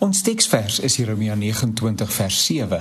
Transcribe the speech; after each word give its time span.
Ons 0.00 0.22
teksvers 0.24 0.78
is 0.80 0.94
Jeremia 0.96 1.34
29 1.36 2.12
vers 2.14 2.36
7. 2.46 2.78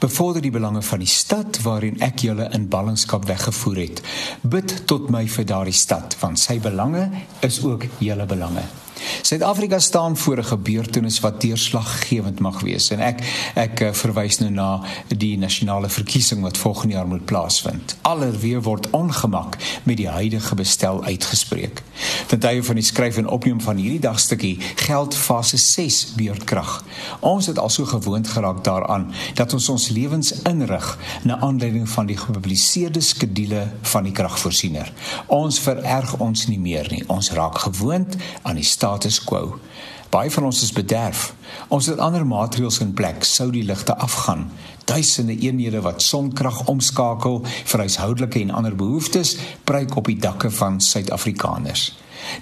Bevorder 0.00 0.40
die 0.40 0.52
belange 0.54 0.80
van 0.82 1.02
die 1.04 1.10
stad 1.10 1.58
waarin 1.66 2.00
ek 2.00 2.24
julle 2.24 2.46
in 2.56 2.64
ballingskap 2.72 3.26
weggevoer 3.28 3.80
het. 3.82 4.00
Bid 4.40 4.72
tot 4.88 5.10
my 5.12 5.26
vir 5.28 5.44
daardie 5.50 5.76
stad, 5.76 6.16
want 6.22 6.40
sy 6.40 6.56
belange 6.64 7.04
is 7.44 7.60
ook 7.60 7.84
julle 8.00 8.24
belange. 8.24 8.64
Suid-Afrika 9.22 9.78
staan 9.78 10.16
voor 10.16 10.38
'n 10.38 10.44
gebeurtenis 10.44 11.20
wat 11.20 11.40
deurslaggewend 11.40 12.38
mag 12.40 12.60
wees 12.60 12.90
en 12.90 13.00
ek 13.00 13.20
ek 13.54 13.80
eh, 13.80 13.92
verwys 13.92 14.38
nou 14.38 14.50
na 14.50 14.80
die 15.08 15.38
nasionale 15.38 15.88
verkiesing 15.88 16.42
wat 16.42 16.56
volgende 16.56 16.94
jaar 16.94 17.06
moet 17.06 17.24
plaasvind. 17.24 17.96
Allerweer 18.02 18.62
word 18.62 18.90
ongemak 18.90 19.56
met 19.82 19.96
die 19.96 20.08
huidige 20.08 20.54
bestel 20.54 21.04
uitgespreek. 21.04 21.82
Ten 22.26 22.38
tye 22.38 22.62
van 22.62 22.74
die 22.74 22.84
skryf 22.84 23.16
en 23.16 23.28
opneem 23.28 23.60
van 23.60 23.76
hierdie 23.76 24.00
dagstukkie 24.00 24.58
geld 24.74 25.14
fase 25.14 25.56
6 25.56 26.14
beurtkrag. 26.16 26.84
Ons 27.20 27.46
het 27.46 27.58
al 27.58 27.68
so 27.68 27.84
gewoond 27.84 28.28
geraak 28.28 28.64
daaraan 28.64 29.12
dat 29.34 29.52
ons 29.52 29.68
ons 29.68 29.88
lewens 29.88 30.32
inrig 30.42 30.98
na 31.22 31.38
aanleiding 31.40 31.88
van 31.88 32.06
die 32.06 32.16
gepubliseerde 32.16 33.00
skedule 33.00 33.66
van 33.82 34.04
die 34.08 34.12
kragvoorsiener. 34.12 34.92
Ons 35.26 35.60
vererg 35.60 36.16
ons 36.18 36.46
nie 36.46 36.58
meer 36.60 36.88
nie. 36.90 37.02
Ons 37.06 37.32
raak 37.32 37.58
gewoond 37.58 38.16
aan 38.42 38.58
die 38.60 38.66
status 38.92 39.24
quo. 39.24 39.58
Baie 40.12 40.30
van 40.30 40.44
ons 40.44 40.62
is 40.62 40.72
bederf. 40.76 41.32
Ons 41.72 41.88
het 41.88 42.00
ander 42.02 42.26
maatreëls 42.26 42.82
in 42.84 42.92
plek 42.92 43.24
sou 43.24 43.48
die 43.52 43.64
ligte 43.64 43.96
afgaan. 43.96 44.50
Duisende 44.84 45.36
eenhede 45.40 45.80
wat 45.80 46.02
sonkrag 46.04 46.66
omskakel 46.68 47.40
vir 47.46 47.84
huishoudelike 47.86 48.42
en 48.42 48.52
ander 48.52 48.76
behoeftes, 48.76 49.36
pryk 49.64 49.96
op 49.96 50.10
die 50.10 50.18
dakke 50.20 50.50
van 50.50 50.80
Suid-Afrikaners. 50.80 51.94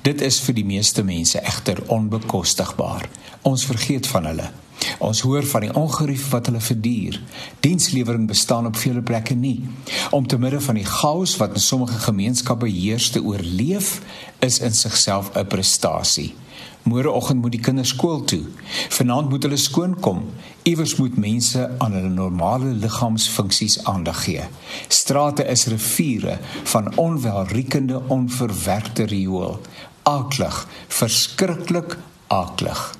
Dit 0.03 0.21
is 0.21 0.41
vir 0.43 0.59
die 0.59 0.67
meeste 0.67 1.05
mense 1.07 1.39
egter 1.41 1.79
onbekostigbaar. 1.87 3.07
Ons 3.47 3.69
vergeet 3.71 4.11
van 4.11 4.27
hulle. 4.33 4.51
Ons 5.01 5.23
hoor 5.25 5.47
van 5.49 5.65
die 5.65 5.73
ongerief 5.75 6.27
wat 6.35 6.51
hulle 6.51 6.61
verduur. 6.61 7.17
Dienslewering 7.65 8.27
bestaan 8.29 8.67
op 8.69 8.77
vele 8.77 9.01
plekke 9.03 9.35
nie. 9.35 9.65
Om 10.11 10.27
te 10.27 10.39
midde 10.39 10.61
van 10.61 10.77
die 10.77 10.85
chaos 10.85 11.37
wat 11.41 11.57
in 11.57 11.65
sommige 11.65 11.97
gemeenskappe 12.05 12.69
heers 12.69 13.09
te 13.11 13.23
oorleef, 13.25 14.01
is 14.45 14.59
in 14.61 14.77
sigself 14.77 15.31
'n 15.35 15.47
prestasie. 15.47 16.35
Môreoggend 16.83 17.41
moet 17.41 17.53
die 17.53 17.61
kinders 17.61 17.89
skool 17.89 18.25
toe. 18.25 18.45
Vanaand 18.89 19.29
moet 19.29 19.43
hulle 19.43 19.57
skoon 19.57 20.01
kom. 20.01 20.23
Iewers 20.63 20.97
moet 20.97 21.17
mense 21.17 21.71
aan 21.79 21.93
hulle 21.93 22.09
normale 22.09 22.73
liggaamsfunksies 22.73 23.85
aandag 23.85 24.25
gee. 24.25 24.45
Strate 24.89 25.45
is 25.45 25.67
riviere 25.67 26.39
van 26.63 26.97
onwelriekende, 26.97 28.01
onverwerkte 28.09 29.03
riool. 29.03 29.61
Aklig, 30.03 30.67
verskriklik 30.89 31.99
aklig. 32.27 33.00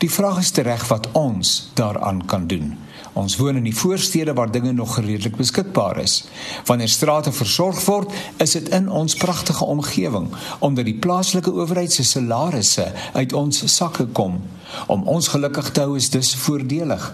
Die 0.00 0.08
vraag 0.08 0.38
is 0.40 0.50
tereg 0.56 0.86
wat 0.88 1.10
ons 1.12 1.70
daaraan 1.76 2.22
kan 2.24 2.46
doen. 2.48 2.70
Ons 3.12 3.34
woon 3.36 3.58
in 3.58 3.66
die 3.66 3.76
voorstede 3.76 4.32
waar 4.32 4.50
dinge 4.50 4.72
nog 4.72 4.94
redelik 4.98 5.36
beskikbaar 5.36 5.98
is. 6.00 6.24
Wanneer 6.64 6.88
strate 6.88 7.32
versorg 7.32 7.82
word, 7.84 8.14
is 8.40 8.56
dit 8.56 8.68
in 8.72 8.88
ons 8.88 9.14
pragtige 9.20 9.64
omgewing 9.64 10.30
omdat 10.58 10.88
die 10.88 10.96
plaaslike 10.96 11.52
owerheid 11.52 11.92
se 11.92 12.04
salarisse 12.04 12.86
uit 13.12 13.36
ons 13.36 13.60
sakke 13.74 14.06
kom. 14.16 14.40
Om 14.86 15.04
ons 15.04 15.28
gelukkig 15.28 15.68
te 15.70 15.84
hou 15.84 15.98
is 16.00 16.08
dus 16.10 16.32
voordelig. 16.46 17.10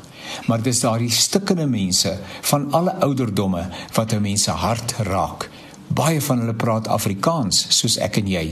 Maar 0.46 0.62
dis 0.62 0.80
daardie 0.80 1.10
stikkende 1.10 1.66
mense 1.66 2.14
van 2.52 2.70
alle 2.70 2.94
ouderdomme 3.02 3.66
wat 3.98 4.12
'n 4.12 4.22
mens 4.22 4.42
se 4.42 4.50
hart 4.50 4.94
raak. 5.10 5.50
Baie 5.96 6.20
van 6.20 6.42
hulle 6.42 6.52
praat 6.60 6.88
Afrikaans 6.92 7.62
soos 7.72 7.94
ek 8.04 8.18
en 8.20 8.26
jy. 8.28 8.44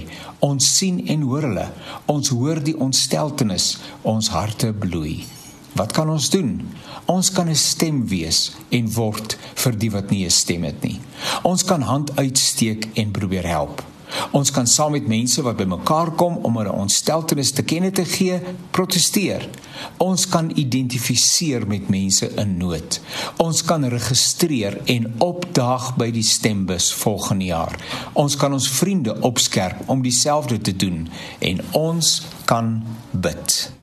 Ons 0.46 0.68
sien 0.78 1.00
en 1.12 1.24
hoor 1.28 1.44
hulle. 1.44 1.66
Ons 2.08 2.30
hoor 2.32 2.60
die 2.64 2.76
ontsteltenis, 2.86 3.66
ons 4.02 4.30
harte 4.32 4.70
bloei. 4.72 5.26
Wat 5.76 5.92
kan 5.92 6.08
ons 6.08 6.30
doen? 6.32 6.56
Ons 7.10 7.30
kan 7.36 7.50
'n 7.50 7.54
stem 7.54 8.06
wees 8.08 8.54
en 8.70 8.92
word 8.92 9.36
vir 9.62 9.76
die 9.76 9.90
wat 9.90 10.10
nie 10.10 10.24
'n 10.24 10.30
stem 10.30 10.64
het 10.64 10.82
nie. 10.82 11.00
Ons 11.42 11.64
kan 11.64 11.82
hand 11.82 12.16
uitsteek 12.16 12.88
en 12.94 13.10
probeer 13.10 13.46
help. 13.46 13.82
Ons 14.32 14.52
kan 14.54 14.66
saam 14.70 14.94
met 14.96 15.06
mense 15.10 15.42
wat 15.42 15.58
bymekaar 15.58 16.14
kom 16.18 16.38
om 16.46 16.58
hulle 16.60 16.72
ontsteltenis 16.72 17.52
te 17.56 17.64
kenne 17.66 17.90
te 17.94 18.04
gee, 18.08 18.40
proteseer. 18.74 19.48
Ons 20.02 20.26
kan 20.30 20.50
identifiseer 20.54 21.66
met 21.68 21.90
mense 21.92 22.28
in 22.40 22.56
nood. 22.60 23.00
Ons 23.42 23.62
kan 23.66 23.84
registreer 23.90 24.78
en 24.96 25.10
opdaag 25.24 25.92
by 26.00 26.10
die 26.14 26.26
stembus 26.26 26.92
volgende 27.02 27.50
jaar. 27.50 27.78
Ons 28.12 28.38
kan 28.40 28.54
ons 28.54 28.70
vriende 28.78 29.18
opskerp 29.26 29.88
om 29.90 30.02
dieselfde 30.04 30.60
te 30.60 30.76
doen 30.76 31.08
en 31.38 31.64
ons 31.84 32.20
kan 32.48 32.76
bid. 33.10 33.74